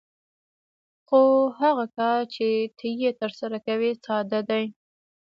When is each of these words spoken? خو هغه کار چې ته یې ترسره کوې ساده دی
خو 1.07 1.21
هغه 1.61 1.85
کار 1.97 2.19
چې 2.35 2.47
ته 2.77 2.85
یې 3.01 3.11
ترسره 3.21 3.57
کوې 3.65 3.91
ساده 4.05 4.39
دی 4.49 4.65